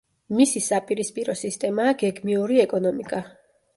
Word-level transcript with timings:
მისი 0.37 0.61
საპირისპირო 0.67 1.35
სისტემაა 1.41 1.93
გეგმიური 2.05 2.59
ეკონომიკა. 2.67 3.21